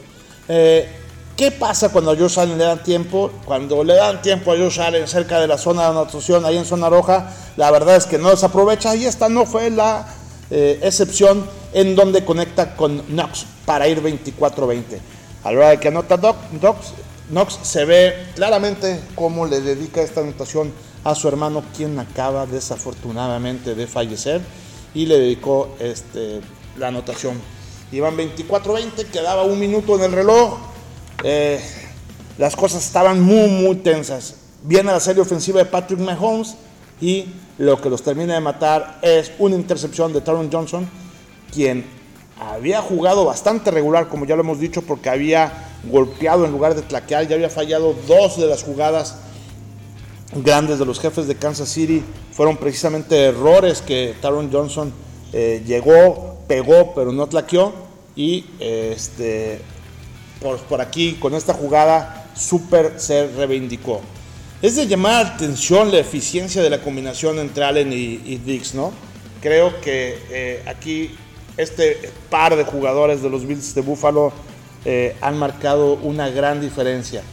Eh, 0.48 0.88
¿Qué 1.36 1.50
pasa 1.50 1.90
cuando 1.90 2.12
a 2.12 2.16
Josh 2.16 2.40
Allen 2.40 2.58
le 2.58 2.66
dan 2.66 2.84
tiempo? 2.84 3.32
Cuando 3.46 3.84
le 3.84 3.96
dan 3.96 4.22
tiempo 4.22 4.52
a 4.52 4.58
Josh 4.58 4.80
Allen 4.80 5.08
cerca 5.08 5.40
de 5.40 5.48
la 5.48 5.58
zona 5.58 5.84
de 5.84 5.88
anotación, 5.88 6.46
ahí 6.46 6.58
en 6.58 6.66
zona 6.66 6.90
roja, 6.90 7.34
la 7.58 7.72
verdad 7.72 7.96
es 7.96 8.06
que 8.06 8.18
no 8.18 8.36
se 8.36 8.46
aprovecha 8.46 8.96
y 8.96 9.06
esta 9.06 9.30
no 9.30 9.46
fue 9.46 9.70
la 9.70 10.08
eh, 10.52 10.80
excepción 10.84 11.46
en 11.74 11.96
donde 11.96 12.26
conecta 12.26 12.76
con 12.76 13.00
Knox 13.08 13.46
para 13.66 13.88
ir 13.88 14.04
24-20. 14.04 14.84
A 15.44 15.52
la 15.52 15.58
hora 15.58 15.70
de 15.70 15.80
que 15.80 15.88
anota 15.88 16.18
Knox, 16.20 16.94
Knox 17.32 17.60
se 17.64 17.86
ve 17.86 18.14
claramente 18.36 19.00
cómo 19.16 19.46
le 19.46 19.62
dedica 19.62 20.02
esta 20.02 20.20
anotación 20.20 20.74
a 21.06 21.16
su 21.16 21.30
hermano, 21.30 21.64
quien 21.76 21.98
acaba 21.98 22.46
desafortunadamente 22.46 23.74
de 23.74 23.88
fallecer, 23.88 24.42
y 24.94 25.06
le 25.06 25.18
dedicó 25.18 25.74
este, 25.80 26.42
la 26.78 26.90
anotación. 26.90 27.40
Iban 27.94 28.18
24-20, 28.18 29.06
quedaba 29.06 29.44
un 29.44 29.58
minuto 29.58 29.96
en 29.96 30.04
el 30.04 30.12
reloj. 30.12 30.58
Eh, 31.24 31.62
las 32.38 32.58
cosas 32.58 32.86
estaban 32.86 33.22
muy, 33.22 33.50
muy 33.50 33.78
tensas. 33.78 34.36
Viene 34.64 34.92
la 34.92 35.00
serie 35.00 35.22
ofensiva 35.22 35.60
de 35.60 35.66
Patrick 35.66 36.02
Mahomes 36.02 36.56
y 37.00 37.28
lo 37.58 37.82
que 37.82 37.90
los 37.90 38.04
termina 38.04 38.34
de 38.34 38.42
matar 38.42 39.00
es 39.02 39.32
una 39.40 39.56
intercepción 39.56 40.12
de 40.12 40.20
Taron 40.20 40.52
Johnson, 40.52 40.88
quien 41.54 41.86
había 42.38 42.82
jugado 42.82 43.24
bastante 43.24 43.72
regular, 43.72 44.10
como 44.10 44.26
ya 44.26 44.36
lo 44.36 44.42
hemos 44.42 44.60
dicho, 44.60 44.82
porque 44.82 45.10
había 45.10 45.71
golpeado 45.84 46.46
en 46.46 46.52
lugar 46.52 46.76
de 46.76 46.82
tlaquear, 46.82 47.28
ya 47.28 47.36
había 47.36 47.50
fallado 47.50 47.96
dos 48.08 48.38
de 48.38 48.48
las 48.48 48.64
jugadas 48.64 49.18
grandes 50.34 50.80
de 50.80 50.86
los 50.86 51.00
jefes 51.00 51.28
de 51.28 51.36
Kansas 51.36 51.70
City 51.70 52.04
fueron 52.32 52.58
precisamente 52.58 53.26
errores 53.26 53.82
que 53.82 54.16
Taron 54.22 54.52
Johnson 54.52 54.92
eh, 55.34 55.62
llegó, 55.66 56.40
pegó, 56.48 56.94
pero 56.96 57.12
no 57.12 57.28
tlaqueó. 57.28 57.74
Y 58.16 58.46
este, 58.60 59.62
por, 60.42 60.58
por 60.62 60.82
aquí, 60.82 61.14
con 61.20 61.36
esta 61.36 61.54
jugada, 61.54 62.30
Super 62.36 62.94
se 62.98 63.28
reivindicó. 63.28 64.02
Es 64.62 64.76
de 64.76 64.88
llamar 64.88 65.26
atención 65.26 65.92
la 65.92 66.00
eficiencia 66.00 66.62
de 66.62 66.70
la 66.70 66.82
combinación 66.82 67.40
entre 67.40 67.64
Allen 67.64 67.92
y, 67.92 68.38
Dix, 68.38 68.74
¿no? 68.74 68.92
Creo 69.42 69.82
que 69.82 70.18
eh, 70.30 70.64
aquí 70.68 71.16
este 71.58 72.12
par 72.30 72.56
de 72.56 72.64
jugadores 72.64 73.22
de 73.22 73.30
los 73.30 73.46
Bills 73.46 73.76
de 73.76 73.82
Buffalo 73.82 74.32
eh, 74.86 75.16
han 75.22 75.38
marcado 75.38 75.96
una 75.96 76.30
gran 76.30 76.62
diferencia. 76.62 77.24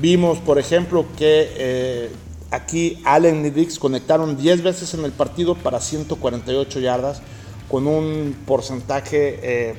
Vimos, 0.00 0.38
por 0.38 0.58
ejemplo, 0.58 1.04
que 1.18 1.50
eh, 1.54 2.10
aquí 2.50 3.00
Allen 3.04 3.44
y 3.44 3.50
Dix 3.50 3.78
conectaron 3.78 4.36
10 4.36 4.62
veces 4.62 4.94
en 4.94 5.04
el 5.04 5.12
partido 5.12 5.54
para 5.54 5.80
148 5.80 6.80
yardas, 6.80 7.20
con 7.68 7.86
un 7.86 8.36
porcentaje 8.46 9.38
eh, 9.42 9.74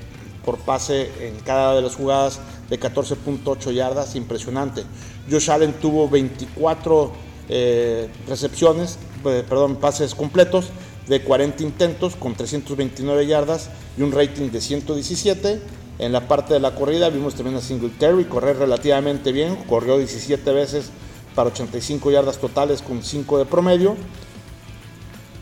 por 0.45 0.57
pase 0.57 1.09
en 1.21 1.39
cada 1.39 1.75
de 1.75 1.81
las 1.81 1.95
jugadas 1.95 2.39
de 2.69 2.79
14.8 2.79 3.71
yardas, 3.71 4.15
impresionante. 4.15 4.83
Josh 5.29 5.49
Allen 5.49 5.73
tuvo 5.73 6.09
24 6.09 7.11
eh, 7.49 8.09
recepciones, 8.27 8.97
perdón, 9.23 9.77
pases 9.77 10.15
completos 10.15 10.69
de 11.07 11.21
40 11.21 11.63
intentos 11.63 12.15
con 12.15 12.35
329 12.35 13.27
yardas 13.27 13.69
y 13.97 14.01
un 14.01 14.11
rating 14.11 14.49
de 14.49 14.61
117. 14.61 15.61
En 15.99 16.11
la 16.11 16.27
parte 16.27 16.53
de 16.53 16.59
la 16.59 16.73
corrida 16.73 17.09
vimos 17.09 17.35
también 17.35 17.57
a 17.57 17.61
Singletary 17.61 18.25
correr 18.25 18.57
relativamente 18.57 19.31
bien, 19.31 19.55
corrió 19.67 19.97
17 19.97 20.51
veces 20.51 20.89
para 21.35 21.49
85 21.49 22.11
yardas 22.11 22.37
totales 22.39 22.81
con 22.81 23.03
5 23.03 23.37
de 23.37 23.45
promedio. 23.45 23.95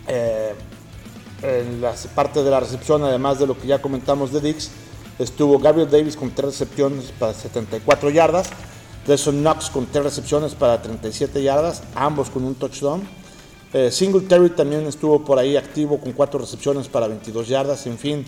Eh, 0.08 0.54
en 1.42 1.82
la 1.82 1.94
parte 2.14 2.44
de 2.44 2.52
la 2.52 2.60
recepción, 2.60 3.04
además 3.04 3.40
de 3.40 3.48
lo 3.48 3.58
que 3.58 3.68
ya 3.68 3.82
comentamos 3.82 4.32
de 4.32 4.42
Dix, 4.42 4.70
estuvo 5.18 5.58
Gabriel 5.58 5.90
Davis 5.90 6.16
con 6.16 6.32
3 6.32 6.46
recepciones 6.46 7.12
para 7.18 7.34
74 7.34 8.10
yardas, 8.10 8.50
Jason 9.08 9.42
Knox 9.42 9.70
con 9.70 9.88
3 9.88 10.04
recepciones 10.04 10.54
para 10.54 10.82
37 10.82 11.42
yardas, 11.42 11.82
ambos 11.96 12.30
con 12.30 12.44
un 12.44 12.56
touchdown. 12.56 13.02
Eh, 13.74 13.90
Singletary 13.90 14.50
también 14.50 14.86
estuvo 14.86 15.24
por 15.24 15.40
ahí 15.40 15.56
activo 15.56 16.00
con 16.00 16.12
4 16.12 16.40
recepciones 16.42 16.88
para 16.88 17.08
22 17.08 17.48
yardas, 17.48 17.88
en 17.88 17.98
fin, 17.98 18.26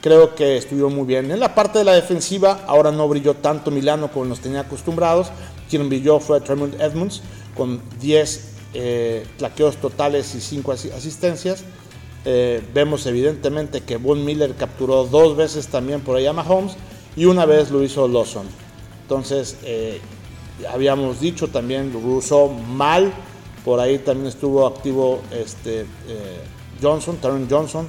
creo 0.00 0.34
que 0.34 0.56
estuvieron 0.56 0.94
muy 0.94 1.06
bien. 1.06 1.30
En 1.30 1.40
la 1.40 1.54
parte 1.54 1.78
de 1.78 1.84
la 1.84 1.92
defensiva, 1.92 2.64
ahora 2.66 2.90
no 2.90 3.08
brilló 3.08 3.34
tanto 3.34 3.70
Milano 3.70 4.10
como 4.10 4.24
nos 4.24 4.40
tenía 4.40 4.60
acostumbrados, 4.60 5.28
quien 5.68 5.88
brilló 5.88 6.20
fue 6.20 6.40
Tremont 6.40 6.74
Edmonds 6.80 7.22
con 7.56 7.80
10 8.00 8.48
eh, 8.72 9.26
plaqueos 9.38 9.76
totales 9.76 10.34
y 10.34 10.40
5 10.40 10.72
asistencias. 10.72 11.64
Eh, 12.24 12.62
vemos 12.74 13.06
evidentemente 13.06 13.82
que 13.82 13.96
Von 13.96 14.24
Miller 14.24 14.54
capturó 14.54 15.04
dos 15.06 15.36
veces 15.36 15.68
también 15.68 16.02
por 16.02 16.16
ahí 16.16 16.26
a 16.26 16.32
Mahomes 16.32 16.74
y 17.16 17.24
una 17.24 17.46
vez 17.46 17.70
lo 17.70 17.82
hizo 17.82 18.08
Lawson. 18.08 18.46
Entonces, 19.02 19.56
eh, 19.64 20.00
habíamos 20.72 21.20
dicho 21.20 21.48
también, 21.48 21.94
usó 21.96 22.48
mal, 22.48 23.12
por 23.64 23.80
ahí 23.80 23.98
también 23.98 24.28
estuvo 24.28 24.66
activo 24.66 25.20
este, 25.30 25.86
Johnson, 26.80 27.16
Taron 27.16 27.48
Johnson, 27.50 27.88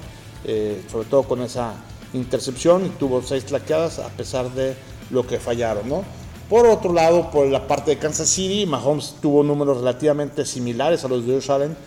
sobre 0.90 1.08
todo 1.08 1.24
con 1.24 1.42
esa 1.42 1.76
intercepción 2.14 2.86
y 2.86 2.90
tuvo 2.90 3.22
seis 3.22 3.44
plaqueadas 3.44 4.00
a 4.00 4.10
pesar 4.10 4.50
de 4.52 4.76
lo 5.10 5.26
que 5.26 5.40
fallaron, 5.40 5.88
¿no? 5.88 6.04
Por 6.50 6.66
otro 6.66 6.92
lado, 6.92 7.32
por 7.32 7.48
la 7.48 7.66
parte 7.66 7.92
de 7.92 7.98
Kansas 7.98 8.28
City, 8.28 8.66
Mahomes 8.66 9.16
tuvo 9.22 9.42
números 9.42 9.78
relativamente 9.78 10.46
similares 10.46 11.06
a 11.06 11.08
los 11.08 11.26
de 11.26 11.34
Josh 11.34 11.50
Allen, 11.50 11.78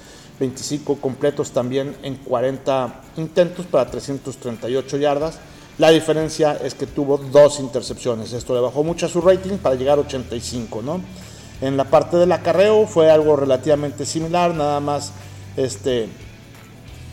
25 0.41 0.97
completos 0.97 1.51
también 1.51 1.95
en 2.03 2.17
40 2.17 3.03
intentos 3.19 3.67
para 3.67 3.91
338 3.91 4.97
yardas. 4.97 5.39
La 5.77 5.91
diferencia 5.91 6.55
es 6.55 6.75
que 6.75 6.87
tuvo 6.87 7.19
dos 7.19 7.61
intercepciones. 7.61 8.33
Esto 8.33 8.55
le 8.55 8.61
bajó 8.61 8.83
mucho 8.83 9.07
a 9.07 9.09
su 9.09 9.21
rating 9.21 9.59
para 9.59 9.75
llegar 9.75 9.99
a 9.99 10.03
85, 10.03 10.83
¿no? 10.83 11.01
En 11.61 11.77
la 11.77 11.85
parte 11.85 12.17
del 12.17 12.33
acarreo 12.33 12.87
fue 12.87 13.11
algo 13.11 13.37
relativamente 13.37 14.07
similar, 14.07 14.55
nada 14.55 14.81
más 14.81 15.13
este, 15.57 16.09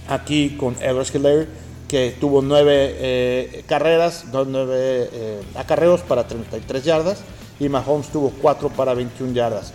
aquí 0.08 0.56
con 0.58 0.76
Everest 0.82 1.16
Hiller, 1.16 1.48
que 1.92 2.16
tuvo 2.18 2.42
nueve 2.42 2.96
eh, 3.00 3.64
carreras, 3.68 4.24
nueve 4.32 5.10
eh, 5.12 5.42
acarreos 5.56 6.00
para 6.00 6.26
33 6.26 6.86
yardas 6.86 7.20
y 7.60 7.68
Mahomes 7.68 8.08
tuvo 8.08 8.32
4 8.42 8.70
para 8.70 8.94
21 8.94 9.34
yardas. 9.34 9.74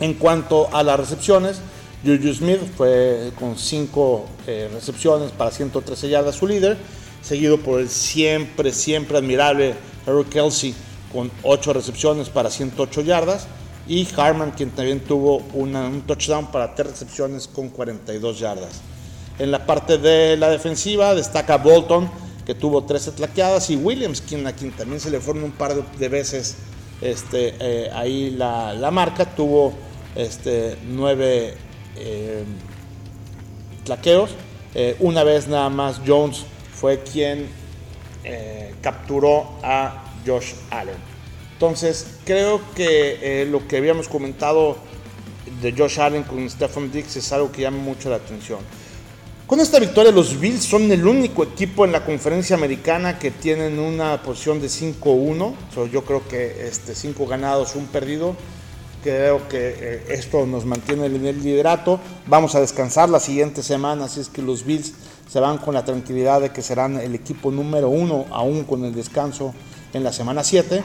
En 0.00 0.14
cuanto 0.14 0.68
a 0.74 0.82
las 0.82 0.98
recepciones, 0.98 1.60
Juju 2.04 2.34
Smith 2.34 2.58
fue 2.76 3.30
con 3.38 3.56
5 3.56 4.26
eh, 4.48 4.68
recepciones 4.74 5.30
para 5.30 5.52
113 5.52 6.08
yardas 6.08 6.34
su 6.34 6.48
líder, 6.48 6.76
seguido 7.22 7.56
por 7.58 7.78
el 7.78 7.88
siempre, 7.88 8.72
siempre 8.72 9.18
admirable 9.18 9.76
Harry 10.08 10.24
Kelsey 10.24 10.74
con 11.12 11.30
8 11.44 11.72
recepciones 11.72 12.30
para 12.30 12.50
108 12.50 13.00
yardas 13.02 13.46
y 13.86 14.08
Harman 14.16 14.50
quien 14.50 14.70
también 14.70 14.98
tuvo 14.98 15.36
un 15.54 16.02
touchdown 16.04 16.50
para 16.50 16.74
3 16.74 16.90
recepciones 16.90 17.46
con 17.46 17.68
42 17.68 18.40
yardas. 18.40 18.91
En 19.38 19.50
la 19.50 19.66
parte 19.66 19.98
de 19.98 20.36
la 20.36 20.50
defensiva 20.50 21.14
destaca 21.14 21.56
Bolton 21.56 22.10
que 22.44 22.54
tuvo 22.54 22.84
13 22.84 23.12
tlaqueadas 23.12 23.70
y 23.70 23.76
Williams 23.76 24.20
quien 24.20 24.46
a 24.46 24.52
quien 24.52 24.72
también 24.72 25.00
se 25.00 25.10
le 25.10 25.20
fueron 25.20 25.44
un 25.44 25.52
par 25.52 25.74
de 25.74 26.08
veces 26.08 26.56
este, 27.02 27.56
eh, 27.58 27.90
ahí 27.92 28.30
la, 28.30 28.90
marca 28.92 29.24
tuvo 29.24 29.74
este, 30.14 30.76
nueve 30.86 31.54
eh, 31.96 32.44
tlaqueos. 33.84 34.30
Eh, 34.74 34.96
una 35.00 35.24
vez 35.24 35.48
nada 35.48 35.68
más 35.68 36.00
Jones 36.06 36.44
fue 36.72 37.02
quien 37.02 37.60
capturó 38.80 39.58
a 39.64 40.12
Josh 40.24 40.52
Allen. 40.70 40.94
Entonces, 41.54 42.18
creo 42.24 42.60
que 42.76 43.46
lo 43.50 43.66
que 43.66 43.78
habíamos 43.78 44.06
comentado 44.06 44.76
de 45.60 45.72
Josh 45.72 45.98
Allen 46.00 46.22
con 46.22 46.48
Stephen 46.48 46.92
Dix 46.92 47.16
es 47.16 47.32
algo 47.32 47.50
que 47.50 47.62
llama 47.62 47.78
mucho 47.78 48.10
la 48.10 48.16
atención. 48.16 48.60
Con 49.46 49.60
esta 49.60 49.80
victoria 49.80 50.12
los 50.12 50.38
Bills 50.38 50.64
son 50.64 50.90
el 50.92 51.06
único 51.06 51.42
equipo 51.42 51.84
en 51.84 51.92
la 51.92 52.04
conferencia 52.04 52.56
americana 52.56 53.18
que 53.18 53.30
tienen 53.30 53.78
una 53.78 54.22
posición 54.22 54.60
de 54.60 54.68
5-1. 54.68 55.54
yo 55.90 56.04
creo 56.04 56.26
que 56.26 56.66
este, 56.68 56.94
5 56.94 57.26
ganados, 57.26 57.74
un 57.74 57.86
perdido. 57.86 58.36
Creo 59.02 59.48
que 59.48 59.74
eh, 59.78 60.04
esto 60.10 60.46
nos 60.46 60.64
mantiene 60.64 61.06
en 61.06 61.26
el 61.26 61.42
liderato. 61.42 61.98
Vamos 62.28 62.54
a 62.54 62.60
descansar 62.60 63.08
la 63.10 63.18
siguiente 63.18 63.62
semana, 63.62 64.04
así 64.04 64.20
es 64.20 64.28
que 64.28 64.42
los 64.42 64.64
Bills 64.64 64.94
se 65.28 65.40
van 65.40 65.58
con 65.58 65.74
la 65.74 65.84
tranquilidad 65.84 66.40
de 66.40 66.50
que 66.50 66.62
serán 66.62 66.98
el 66.98 67.14
equipo 67.14 67.50
número 67.50 67.88
uno, 67.88 68.26
aún 68.30 68.62
con 68.64 68.84
el 68.84 68.94
descanso 68.94 69.52
en 69.92 70.04
la 70.04 70.12
semana 70.12 70.44
7. 70.44 70.82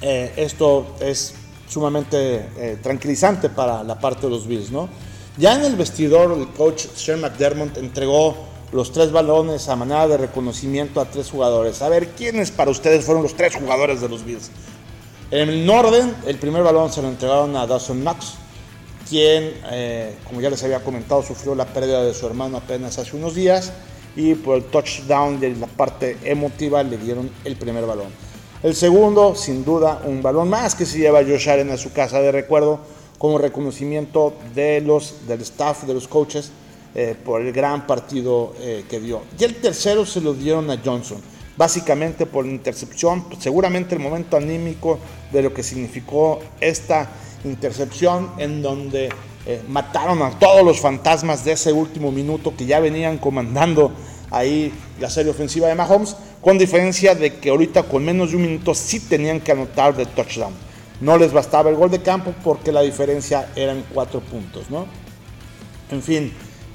Eh, 0.00 0.32
esto 0.36 0.96
es 1.00 1.34
sumamente 1.68 2.48
eh, 2.56 2.78
tranquilizante 2.82 3.50
para 3.50 3.84
la 3.84 4.00
parte 4.00 4.22
de 4.22 4.30
los 4.30 4.46
Bills, 4.46 4.70
¿no? 4.70 4.88
Ya 5.36 5.56
en 5.56 5.64
el 5.64 5.74
vestidor, 5.74 6.30
el 6.38 6.46
coach 6.48 6.86
Sean 6.94 7.20
McDermott 7.20 7.76
entregó 7.76 8.36
los 8.70 8.92
tres 8.92 9.10
balones 9.10 9.68
a 9.68 9.74
manera 9.74 10.06
de 10.06 10.16
reconocimiento 10.16 11.00
a 11.00 11.06
tres 11.06 11.28
jugadores. 11.28 11.82
A 11.82 11.88
ver, 11.88 12.10
¿quiénes 12.10 12.52
para 12.52 12.70
ustedes 12.70 13.04
fueron 13.04 13.24
los 13.24 13.34
tres 13.34 13.56
jugadores 13.56 14.00
de 14.00 14.08
los 14.08 14.24
Bills? 14.24 14.50
En 15.32 15.48
el 15.48 15.68
orden, 15.68 16.14
el 16.26 16.36
primer 16.36 16.62
balón 16.62 16.92
se 16.92 17.02
lo 17.02 17.08
entregaron 17.08 17.56
a 17.56 17.66
Dawson 17.66 18.02
Knox, 18.02 18.34
quien, 19.08 19.54
eh, 19.72 20.16
como 20.24 20.40
ya 20.40 20.50
les 20.50 20.62
había 20.62 20.84
comentado, 20.84 21.22
sufrió 21.24 21.56
la 21.56 21.66
pérdida 21.66 22.04
de 22.04 22.14
su 22.14 22.26
hermano 22.26 22.58
apenas 22.58 22.96
hace 22.98 23.16
unos 23.16 23.34
días 23.34 23.72
y 24.14 24.34
por 24.34 24.58
el 24.58 24.64
touchdown 24.64 25.40
de 25.40 25.56
la 25.56 25.66
parte 25.66 26.16
emotiva 26.22 26.84
le 26.84 26.96
dieron 26.96 27.28
el 27.44 27.56
primer 27.56 27.84
balón. 27.86 28.08
El 28.62 28.76
segundo, 28.76 29.34
sin 29.34 29.64
duda, 29.64 30.00
un 30.04 30.22
balón 30.22 30.48
más 30.48 30.76
que 30.76 30.86
se 30.86 30.98
lleva 30.98 31.24
Josh 31.24 31.50
Allen 31.50 31.70
a 31.72 31.76
su 31.76 31.92
casa 31.92 32.20
de 32.20 32.30
recuerdo 32.30 32.78
como 33.18 33.38
reconocimiento 33.38 34.34
de 34.54 34.80
los, 34.80 35.26
del 35.26 35.40
staff, 35.42 35.84
de 35.84 35.94
los 35.94 36.08
coaches, 36.08 36.50
eh, 36.94 37.16
por 37.24 37.40
el 37.40 37.52
gran 37.52 37.86
partido 37.86 38.54
eh, 38.60 38.84
que 38.88 39.00
dio. 39.00 39.22
Y 39.38 39.44
el 39.44 39.56
tercero 39.56 40.06
se 40.06 40.20
lo 40.20 40.32
dieron 40.32 40.70
a 40.70 40.80
Johnson, 40.84 41.20
básicamente 41.56 42.24
por 42.26 42.46
la 42.46 42.52
intercepción, 42.52 43.24
seguramente 43.38 43.94
el 43.94 44.00
momento 44.00 44.36
anímico 44.36 44.98
de 45.32 45.42
lo 45.42 45.52
que 45.52 45.62
significó 45.62 46.40
esta 46.60 47.10
intercepción 47.44 48.30
en 48.38 48.62
donde 48.62 49.10
eh, 49.46 49.62
mataron 49.68 50.22
a 50.22 50.38
todos 50.38 50.64
los 50.64 50.80
fantasmas 50.80 51.44
de 51.44 51.52
ese 51.52 51.72
último 51.72 52.10
minuto 52.10 52.54
que 52.56 52.64
ya 52.64 52.80
venían 52.80 53.18
comandando 53.18 53.92
ahí 54.30 54.72
la 55.00 55.10
serie 55.10 55.32
ofensiva 55.32 55.68
de 55.68 55.74
Mahomes, 55.74 56.16
con 56.40 56.58
diferencia 56.58 57.14
de 57.14 57.34
que 57.36 57.50
ahorita 57.50 57.82
con 57.84 58.04
menos 58.04 58.30
de 58.30 58.36
un 58.36 58.42
minuto 58.42 58.74
sí 58.74 59.00
tenían 59.00 59.40
que 59.40 59.52
anotar 59.52 59.96
de 59.96 60.06
touchdown. 60.06 60.54
No 61.00 61.18
les 61.18 61.32
bastaba 61.32 61.70
el 61.70 61.76
gol 61.76 61.90
de 61.90 62.02
campo 62.02 62.34
porque 62.44 62.72
la 62.72 62.82
diferencia 62.82 63.48
eran 63.56 63.84
cuatro 63.92 64.20
puntos, 64.20 64.70
¿no? 64.70 64.86
En 65.90 66.02
fin, 66.02 66.32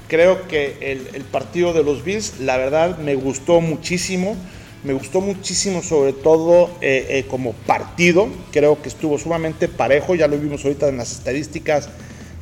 creo 0.08 0.46
que 0.46 0.76
el, 1.14 1.24
partido 1.24 1.72
de 1.72 1.82
los 1.82 2.04
Bills, 2.04 2.40
la 2.40 2.56
verdad, 2.56 2.98
me 2.98 3.14
gustó 3.14 3.60
muchísimo. 3.60 4.36
Me 4.82 4.94
gustó 4.94 5.20
muchísimo, 5.20 5.82
sobre 5.82 6.14
todo 6.14 6.70
eh, 6.80 7.06
eh, 7.10 7.24
como 7.28 7.52
partido. 7.52 8.28
Creo 8.50 8.80
que 8.80 8.88
estuvo 8.88 9.18
sumamente 9.18 9.68
parejo. 9.68 10.14
Ya 10.14 10.26
lo 10.26 10.38
vimos 10.38 10.64
ahorita 10.64 10.88
en 10.88 10.96
las 10.96 11.12
estadísticas. 11.12 11.88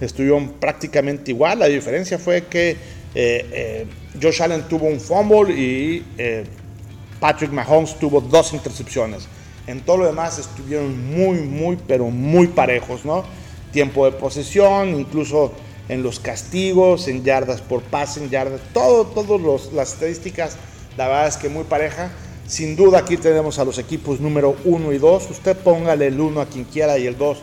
Estuvieron 0.00 0.50
prácticamente 0.50 1.32
igual. 1.32 1.58
La 1.58 1.66
diferencia 1.66 2.18
fue 2.18 2.46
que 2.46 2.76
eh, 3.14 3.86
Josh 4.22 4.40
Allen 4.42 4.62
tuvo 4.68 4.86
un 4.86 5.00
fumble 5.00 5.52
y 5.52 6.04
Patrick 7.18 7.50
Mahomes 7.50 7.98
tuvo 7.98 8.20
dos 8.20 8.52
intercepciones. 8.52 9.26
En 9.68 9.82
todo 9.82 9.98
lo 9.98 10.06
demás 10.06 10.38
estuvieron 10.38 11.14
muy, 11.14 11.40
muy, 11.40 11.76
pero 11.76 12.06
muy 12.06 12.46
parejos, 12.46 13.04
¿no? 13.04 13.22
Tiempo 13.70 14.06
de 14.06 14.12
posesión, 14.12 14.98
incluso 14.98 15.52
en 15.90 16.02
los 16.02 16.20
castigos, 16.20 17.06
en 17.06 17.22
yardas 17.22 17.60
por 17.60 17.82
pase, 17.82 18.24
en 18.24 18.30
yardas, 18.30 18.62
todo, 18.72 19.04
todas 19.04 19.70
las 19.74 19.92
estadísticas, 19.92 20.56
la 20.96 21.06
verdad 21.06 21.28
es 21.28 21.36
que 21.36 21.50
muy 21.50 21.64
pareja. 21.64 22.10
Sin 22.46 22.76
duda 22.76 23.00
aquí 23.00 23.18
tenemos 23.18 23.58
a 23.58 23.64
los 23.66 23.78
equipos 23.78 24.20
número 24.20 24.56
1 24.64 24.90
y 24.94 24.98
2. 24.98 25.30
Usted 25.32 25.54
póngale 25.54 26.06
el 26.06 26.18
1 26.18 26.40
a 26.40 26.46
quien 26.46 26.64
quiera 26.64 26.96
y 26.96 27.06
el 27.06 27.18
2 27.18 27.38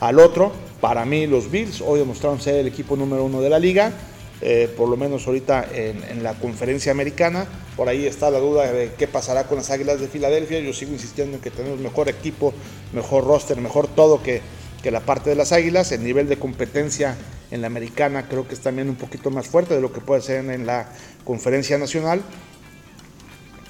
al 0.00 0.18
otro. 0.18 0.52
Para 0.80 1.04
mí 1.04 1.26
los 1.26 1.50
Bills 1.50 1.82
hoy 1.82 1.98
demostraron 1.98 2.40
ser 2.40 2.54
el 2.54 2.66
equipo 2.68 2.96
número 2.96 3.22
1 3.24 3.42
de 3.42 3.50
la 3.50 3.58
liga. 3.58 3.92
Eh, 4.42 4.68
por 4.76 4.88
lo 4.88 4.98
menos 4.98 5.26
ahorita 5.26 5.66
en, 5.72 6.22
la 6.22 6.34
conferencia 6.34 6.92
americana. 6.92 7.46
Por 7.74 7.88
ahí 7.88 8.06
está 8.06 8.30
la 8.30 8.38
duda 8.38 8.70
de 8.70 8.92
qué 8.98 9.08
pasará 9.08 9.44
con 9.44 9.56
las 9.56 9.70
Águilas 9.70 10.00
de 10.00 10.08
Filadelfia. 10.08 10.60
Yo 10.60 10.72
sigo 10.72 10.92
insistiendo 10.92 11.36
en 11.36 11.42
que 11.42 11.50
tenemos 11.50 11.78
mejor 11.78 12.08
equipo, 12.08 12.52
mejor 12.92 13.24
roster, 13.24 13.58
mejor 13.58 13.88
todo 13.88 14.22
que, 14.22 14.42
que 14.82 14.90
la 14.90 15.00
parte 15.00 15.30
de 15.30 15.36
las 15.36 15.52
Águilas. 15.52 15.90
El 15.92 16.04
nivel 16.04 16.28
de 16.28 16.38
competencia 16.38 17.16
en 17.50 17.60
la 17.62 17.68
americana 17.68 18.28
creo 18.28 18.46
que 18.46 18.54
es 18.54 18.60
también 18.60 18.88
un 18.88 18.96
poquito 18.96 19.30
más 19.30 19.46
fuerte 19.46 19.74
de 19.74 19.80
lo 19.80 19.92
que 19.92 20.00
puede 20.00 20.20
ser 20.20 20.44
en 20.50 20.66
la 20.66 20.88
conferencia 21.24 21.78
nacional. 21.78 22.22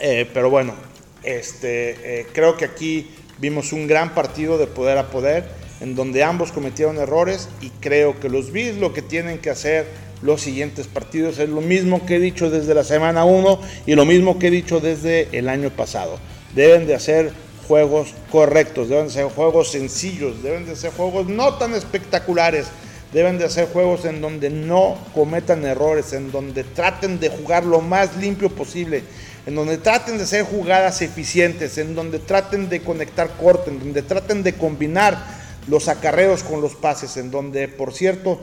Eh, 0.01 0.29
pero 0.33 0.51
bueno, 0.51 0.75
este, 1.23 2.21
eh, 2.21 2.27
creo 2.33 2.57
que 2.57 2.65
aquí 2.65 3.11
vimos 3.39 3.73
un 3.73 3.87
gran 3.87 4.15
partido 4.15 4.59
de 4.59 4.67
poder 4.67 4.99
a 4.99 5.11
poder, 5.11 5.45
en 5.81 5.95
donde 5.95 6.23
ambos 6.23 6.53
cometieron 6.53 6.97
errores 6.99 7.49
y 7.61 7.71
creo 7.71 8.19
que 8.19 8.29
los 8.29 8.51
Bills 8.51 8.79
lo 8.79 8.93
que 8.93 9.03
tienen 9.03 9.39
que 9.39 9.51
hacer 9.51 9.87
los 10.23 10.41
siguientes 10.41 10.87
partidos 10.87 11.39
es 11.39 11.49
lo 11.49 11.61
mismo 11.61 12.07
que 12.07 12.17
he 12.17 12.21
dicho 12.21 12.51
desde 12.51 12.75
la 12.75 12.85
semana 12.85 13.25
1 13.25 13.61
y 13.87 13.95
lo 13.95 14.05
mismo 14.05 14.39
que 14.39 14.49
he 14.49 14.51
dicho 14.51 14.81
desde 14.81 15.29
el 15.37 15.49
año 15.49 15.71
pasado. 15.71 16.19
Deben 16.55 16.87
de 16.87 16.95
hacer 16.95 17.33
juegos 17.69 18.15
correctos, 18.31 18.89
deben 18.89 19.07
de 19.07 19.13
ser 19.13 19.27
juegos 19.27 19.71
sencillos, 19.73 20.43
deben 20.43 20.67
de 20.67 20.77
ser 20.77 20.93
juegos 20.93 21.29
no 21.29 21.55
tan 21.55 21.75
espectaculares, 21.75 22.67
deben 23.13 23.39
de 23.39 23.49
ser 23.51 23.69
juegos 23.69 24.05
en 24.05 24.21
donde 24.21 24.51
no 24.51 24.97
cometan 25.15 25.65
errores, 25.65 26.13
en 26.13 26.33
donde 26.33 26.65
traten 26.65 27.19
de 27.21 27.29
jugar 27.29 27.65
lo 27.65 27.81
más 27.81 28.17
limpio 28.17 28.51
posible, 28.51 29.03
en 29.47 29.55
donde 29.55 29.79
traten 29.79 30.17
de 30.17 30.25
hacer 30.25 30.45
jugadas 30.45 31.03
eficientes, 31.03 31.79
en 31.79 31.95
donde 31.95 32.19
traten 32.19 32.69
de 32.69 32.81
conectar 32.81 33.29
corto, 33.41 33.71
en 33.71 33.79
donde 33.79 34.03
traten 34.03 34.43
de 34.43 34.55
combinar 34.55 35.19
los 35.69 35.89
acarreos 35.89 36.43
con 36.43 36.61
los 36.61 36.75
pases, 36.75 37.17
en 37.17 37.31
donde, 37.31 37.69
por 37.69 37.93
cierto, 37.93 38.41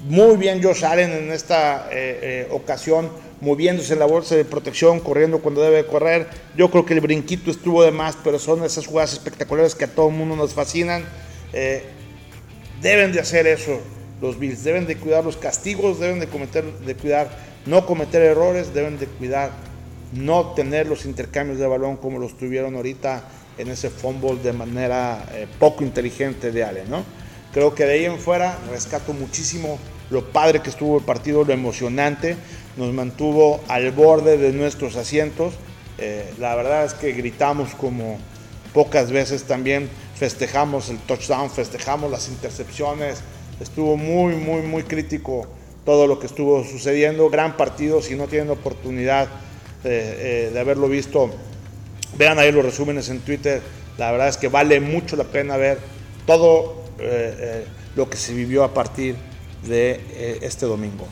muy 0.00 0.36
bien 0.36 0.62
Josh 0.62 0.84
Allen 0.84 1.12
en 1.12 1.32
esta 1.32 1.88
eh, 1.90 2.18
eh, 2.22 2.48
ocasión, 2.50 3.10
moviéndose 3.40 3.92
en 3.92 3.98
la 3.98 4.06
bolsa 4.06 4.34
de 4.34 4.44
protección, 4.44 5.00
corriendo 5.00 5.40
cuando 5.40 5.62
debe 5.62 5.86
correr. 5.86 6.26
Yo 6.56 6.70
creo 6.70 6.86
que 6.86 6.94
el 6.94 7.00
brinquito 7.00 7.50
estuvo 7.50 7.82
de 7.82 7.90
más, 7.90 8.16
pero 8.22 8.38
son 8.38 8.64
esas 8.64 8.86
jugadas 8.86 9.12
espectaculares 9.12 9.74
que 9.74 9.84
a 9.84 9.88
todo 9.88 10.08
el 10.08 10.14
mundo 10.14 10.36
nos 10.36 10.54
fascinan. 10.54 11.04
Eh, 11.52 11.82
deben 12.80 13.12
de 13.12 13.20
hacer 13.20 13.46
eso 13.46 13.80
los 14.20 14.38
Bills, 14.38 14.64
deben 14.64 14.86
de 14.86 14.96
cuidar 14.96 15.24
los 15.24 15.36
castigos, 15.36 15.98
deben 15.98 16.20
de, 16.20 16.26
cometer, 16.26 16.64
de 16.64 16.94
cuidar 16.94 17.30
no 17.66 17.86
cometer 17.86 18.22
errores, 18.22 18.72
deben 18.74 18.98
de 18.98 19.06
cuidar 19.06 19.50
no 20.12 20.52
tener 20.52 20.86
los 20.86 21.04
intercambios 21.04 21.58
de 21.58 21.66
balón 21.66 21.96
como 21.96 22.18
los 22.18 22.36
tuvieron 22.36 22.74
ahorita 22.74 23.24
en 23.58 23.68
ese 23.68 23.90
fumble 23.90 24.36
de 24.42 24.52
manera 24.52 25.26
eh, 25.32 25.46
poco 25.58 25.84
inteligente 25.84 26.50
de 26.50 26.64
Allen, 26.64 26.90
¿no? 26.90 27.04
Creo 27.52 27.74
que 27.74 27.84
de 27.84 27.92
ahí 27.94 28.04
en 28.04 28.18
fuera 28.18 28.58
rescato 28.70 29.12
muchísimo 29.12 29.78
lo 30.10 30.24
padre 30.24 30.60
que 30.60 30.70
estuvo 30.70 30.98
el 30.98 31.04
partido, 31.04 31.44
lo 31.44 31.52
emocionante, 31.52 32.36
nos 32.76 32.92
mantuvo 32.92 33.60
al 33.68 33.90
borde 33.92 34.38
de 34.38 34.52
nuestros 34.52 34.96
asientos. 34.96 35.54
Eh, 35.98 36.32
la 36.38 36.54
verdad 36.54 36.84
es 36.84 36.94
que 36.94 37.12
gritamos 37.12 37.74
como 37.74 38.18
pocas 38.72 39.10
veces 39.10 39.44
también, 39.44 39.88
festejamos 40.14 40.88
el 40.90 40.98
touchdown, 40.98 41.50
festejamos 41.50 42.10
las 42.10 42.28
intercepciones, 42.28 43.18
estuvo 43.60 43.96
muy, 43.96 44.36
muy, 44.36 44.62
muy 44.62 44.82
crítico 44.84 45.46
todo 45.84 46.06
lo 46.06 46.20
que 46.20 46.26
estuvo 46.26 46.62
sucediendo, 46.64 47.30
gran 47.30 47.56
partido, 47.56 48.02
si 48.02 48.14
no 48.14 48.28
tienen 48.28 48.50
oportunidad 48.50 49.28
eh, 49.82 50.50
de 50.52 50.60
haberlo 50.60 50.88
visto. 50.88 51.30
Vean 52.16 52.38
ahí 52.38 52.52
los 52.52 52.64
resúmenes 52.64 53.08
en 53.08 53.20
Twitter. 53.20 53.60
La 53.98 54.12
verdad 54.12 54.28
es 54.28 54.36
que 54.36 54.48
vale 54.48 54.80
mucho 54.80 55.16
la 55.16 55.24
pena 55.24 55.56
ver 55.56 55.78
todo 56.26 56.79
eh, 57.00 57.36
eh, 57.38 57.64
lo 57.96 58.08
que 58.08 58.16
se 58.16 58.32
vivió 58.32 58.64
a 58.64 58.74
partir 58.74 59.16
de 59.66 60.38
este 60.42 60.66
domingo. 60.66 61.06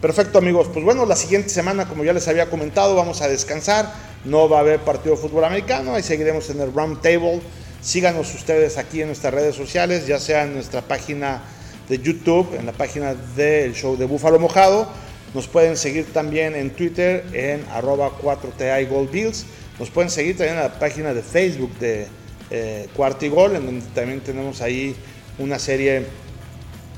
Perfecto 0.00 0.38
amigos, 0.38 0.68
pues 0.72 0.84
bueno, 0.84 1.06
la 1.06 1.14
siguiente 1.14 1.50
semana, 1.50 1.88
como 1.88 2.02
ya 2.02 2.12
les 2.12 2.26
había 2.26 2.50
comentado, 2.50 2.96
vamos 2.96 3.22
a 3.22 3.28
descansar. 3.28 3.92
No 4.24 4.48
va 4.48 4.58
a 4.58 4.60
haber 4.60 4.80
partido 4.80 5.14
de 5.14 5.20
fútbol 5.20 5.44
americano, 5.44 5.94
ahí 5.94 6.02
seguiremos 6.02 6.50
en 6.50 6.60
el 6.60 6.72
Round 6.72 7.00
Table. 7.00 7.40
Síganos 7.80 8.34
ustedes 8.34 8.78
aquí 8.78 9.00
en 9.00 9.08
nuestras 9.08 9.34
redes 9.34 9.54
sociales, 9.54 10.06
ya 10.06 10.18
sea 10.18 10.44
en 10.44 10.54
nuestra 10.54 10.82
página 10.82 11.42
de 11.88 11.98
YouTube, 11.98 12.54
en 12.58 12.66
la 12.66 12.72
página 12.72 13.14
del 13.36 13.74
show 13.74 13.96
de 13.96 14.04
Búfalo 14.04 14.38
Mojado 14.38 14.88
nos 15.34 15.48
pueden 15.48 15.78
seguir 15.78 16.12
también 16.12 16.54
en 16.54 16.70
Twitter 16.70 17.24
en 17.32 17.64
arroba 17.70 18.10
4TI 18.20 18.88
Gold 18.88 19.10
Bills. 19.10 19.46
Nos 19.78 19.88
pueden 19.88 20.10
seguir 20.10 20.36
también 20.36 20.58
en 20.58 20.64
la 20.64 20.78
página 20.78 21.14
de 21.14 21.22
Facebook 21.22 21.72
de 21.78 22.06
eh, 22.50 22.86
Cuartigol, 22.94 23.56
en 23.56 23.64
donde 23.64 23.86
también 23.94 24.20
tenemos 24.20 24.60
ahí 24.60 24.94
una 25.38 25.58
serie 25.58 26.06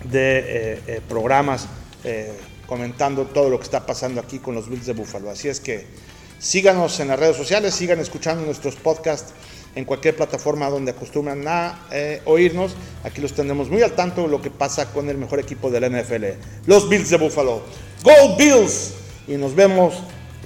de 0.05 0.39
eh, 0.39 0.81
eh, 0.87 1.01
programas 1.09 1.67
eh, 2.05 2.33
comentando 2.67 3.25
todo 3.27 3.51
lo 3.51 3.59
que 3.59 3.65
está 3.65 3.87
pasando 3.87 4.21
aquí 4.21 4.39
con 4.39 4.55
los 4.55 4.69
Bills 4.69 4.87
de 4.87 4.93
Búfalo. 4.93 5.31
Así 5.31 5.49
es 5.49 5.61
que 5.61 5.87
síganos 6.39 7.01
en 7.01 7.09
las 7.09 7.19
redes 7.19 7.37
sociales, 7.37 7.75
sigan 7.75 8.01
escuchando 8.01 8.45
nuestros 8.45 8.77
podcasts 8.77 9.33
en 9.75 9.85
cualquier 9.85 10.15
plataforma 10.15 10.69
donde 10.71 10.93
acostumbran 10.93 11.47
a 11.49 11.81
oírnos. 12.27 12.75
Aquí 13.03 13.21
los 13.21 13.35
tendremos 13.35 13.69
muy 13.69 13.83
al 13.83 13.93
tanto 13.93 14.23
de 14.23 14.29
lo 14.29 14.41
que 14.41 14.51
pasa 14.51 14.93
con 14.93 15.09
el 15.09 15.19
mejor 15.19 15.41
equipo 15.41 15.71
de 15.71 15.81
la 15.81 15.89
NFL, 15.89 16.25
los 16.67 16.89
Bills 16.89 17.11
de 17.11 17.17
Búfalo. 17.17 17.63
Go 18.03 18.37
Bills. 18.37 18.95
Y 19.27 19.37
nos 19.37 19.55
vemos 19.55 19.95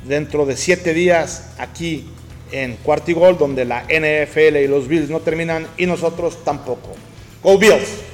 dentro 0.07 0.47
de 0.47 0.57
siete 0.57 0.95
días 0.95 1.51
aquí 1.59 2.09
en 2.53 2.77
Cuartigol, 2.77 3.37
donde 3.37 3.65
la 3.65 3.85
NFL 3.85 4.57
y 4.57 4.69
los 4.69 4.89
Bills 4.89 5.11
no 5.11 5.21
terminan 5.21 5.67
y 5.77 5.87
nosotros 5.87 6.45
tampoco. 6.45 7.08
Go 7.43 7.57
Bills. 7.57 8.08